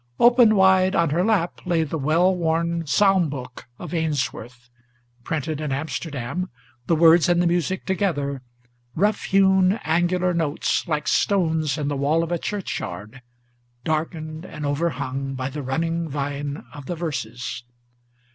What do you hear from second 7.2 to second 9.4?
and the music together, Rough